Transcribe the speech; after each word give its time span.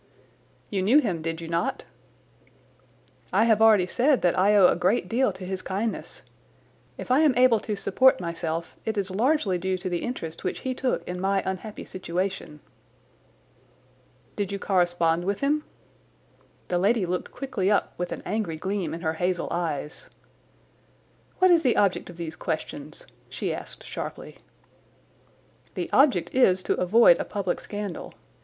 "You 0.71 0.81
knew 0.81 0.97
him, 0.97 1.21
did 1.21 1.41
you 1.41 1.47
not?" 1.47 1.85
"I 3.31 3.43
have 3.43 3.61
already 3.61 3.85
said 3.85 4.23
that 4.23 4.35
I 4.35 4.55
owe 4.55 4.65
a 4.65 4.75
great 4.75 5.07
deal 5.07 5.31
to 5.33 5.45
his 5.45 5.61
kindness. 5.61 6.23
If 6.97 7.11
I 7.11 7.19
am 7.19 7.37
able 7.37 7.59
to 7.59 7.75
support 7.75 8.19
myself 8.19 8.75
it 8.83 8.97
is 8.97 9.11
largely 9.11 9.59
due 9.59 9.77
to 9.77 9.89
the 9.89 9.99
interest 10.01 10.43
which 10.43 10.61
he 10.61 10.73
took 10.73 11.07
in 11.07 11.21
my 11.21 11.43
unhappy 11.45 11.85
situation." 11.85 12.61
"Did 14.35 14.51
you 14.51 14.57
correspond 14.57 15.23
with 15.23 15.41
him?" 15.41 15.65
The 16.69 16.79
lady 16.79 17.05
looked 17.05 17.29
quickly 17.31 17.69
up 17.69 17.93
with 17.99 18.11
an 18.11 18.23
angry 18.25 18.57
gleam 18.57 18.95
in 18.95 19.01
her 19.01 19.13
hazel 19.13 19.49
eyes. 19.51 20.09
"What 21.37 21.51
is 21.51 21.61
the 21.61 21.77
object 21.77 22.09
of 22.09 22.17
these 22.17 22.35
questions?" 22.35 23.05
she 23.29 23.53
asked 23.53 23.83
sharply. 23.83 24.37
"The 25.75 25.91
object 25.93 26.33
is 26.33 26.63
to 26.63 26.73
avoid 26.81 27.19
a 27.19 27.23
public 27.23 27.59
scandal. 27.61 28.15